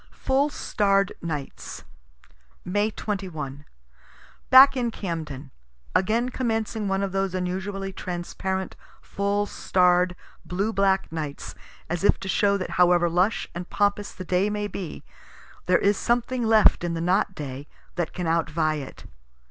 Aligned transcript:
FULL 0.09 0.49
STARR'D 0.49 1.11
NIGHTS 1.21 1.83
May 2.65 2.89
2l. 2.89 3.65
Back 4.49 4.75
in 4.75 4.89
Camden. 4.89 5.51
Again 5.93 6.29
commencing 6.29 6.87
one 6.87 7.03
of 7.03 7.11
those 7.11 7.35
unusually 7.35 7.93
transparent, 7.93 8.75
full 8.99 9.45
starr'd, 9.45 10.15
blue 10.43 10.73
black 10.73 11.11
nights, 11.11 11.53
as 11.87 12.03
if 12.03 12.19
to 12.21 12.27
show 12.27 12.57
that 12.57 12.71
however 12.81 13.11
lush 13.11 13.47
and 13.53 13.69
pompous 13.69 14.11
the 14.11 14.25
day 14.25 14.49
may 14.49 14.65
be, 14.65 15.03
there 15.67 15.77
is 15.77 15.97
something 15.97 16.41
left 16.47 16.83
in 16.83 16.95
the 16.95 16.99
not 17.01 17.35
day 17.35 17.67
that 17.93 18.11
can 18.11 18.25
outvie 18.25 18.79
it. 18.81 19.05